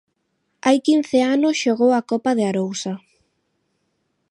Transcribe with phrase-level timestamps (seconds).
[0.65, 2.93] Hai quince anos xogou a Copa de Arousa.